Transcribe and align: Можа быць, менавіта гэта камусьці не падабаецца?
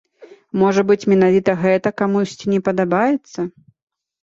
Можа 0.61 0.81
быць, 0.93 1.05
менавіта 1.13 1.57
гэта 1.67 1.95
камусьці 2.03 2.45
не 2.57 2.61
падабаецца? 2.71 3.39